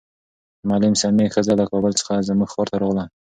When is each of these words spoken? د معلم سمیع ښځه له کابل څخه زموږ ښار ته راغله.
د 0.59 0.61
معلم 0.69 0.93
سمیع 1.01 1.27
ښځه 1.33 1.53
له 1.59 1.65
کابل 1.71 1.93
څخه 1.99 2.25
زموږ 2.27 2.49
ښار 2.53 2.67
ته 2.71 2.77
راغله. 2.81 3.05